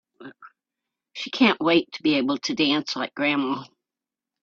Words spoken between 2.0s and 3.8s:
be able to dance like grandma!